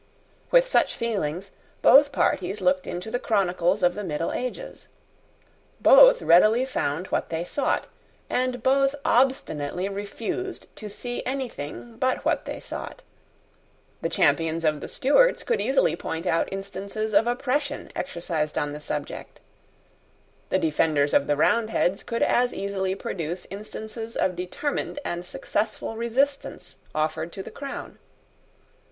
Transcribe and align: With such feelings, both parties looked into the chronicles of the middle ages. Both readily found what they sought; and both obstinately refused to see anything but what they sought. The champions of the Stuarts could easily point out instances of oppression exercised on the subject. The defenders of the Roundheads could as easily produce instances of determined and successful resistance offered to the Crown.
With 0.49 0.67
such 0.67 0.95
feelings, 0.95 1.51
both 1.83 2.11
parties 2.11 2.59
looked 2.59 2.87
into 2.87 3.11
the 3.11 3.19
chronicles 3.19 3.83
of 3.83 3.93
the 3.93 4.03
middle 4.03 4.33
ages. 4.33 4.87
Both 5.79 6.23
readily 6.23 6.65
found 6.65 7.05
what 7.13 7.29
they 7.29 7.43
sought; 7.43 7.85
and 8.27 8.63
both 8.63 8.95
obstinately 9.05 9.87
refused 9.89 10.65
to 10.77 10.89
see 10.89 11.23
anything 11.23 11.97
but 11.97 12.25
what 12.25 12.45
they 12.45 12.59
sought. 12.59 13.03
The 14.01 14.09
champions 14.09 14.65
of 14.65 14.79
the 14.81 14.87
Stuarts 14.87 15.43
could 15.43 15.61
easily 15.61 15.95
point 15.95 16.25
out 16.25 16.51
instances 16.51 17.13
of 17.13 17.27
oppression 17.27 17.91
exercised 17.95 18.57
on 18.57 18.73
the 18.73 18.79
subject. 18.79 19.39
The 20.49 20.57
defenders 20.57 21.13
of 21.13 21.27
the 21.27 21.37
Roundheads 21.37 22.01
could 22.01 22.23
as 22.23 22.55
easily 22.55 22.95
produce 22.95 23.45
instances 23.51 24.15
of 24.17 24.35
determined 24.35 24.97
and 25.05 25.27
successful 25.27 25.95
resistance 25.95 26.77
offered 26.95 27.31
to 27.33 27.43
the 27.43 27.51
Crown. 27.51 27.99